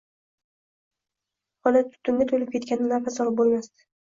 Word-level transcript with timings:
Xona 1.67 1.83
tutunga 1.91 2.27
to`lib 2.33 2.49
ketganidan 2.57 2.91
nafas 2.95 3.21
olib 3.27 3.39
bo`lmasdi 3.45 3.87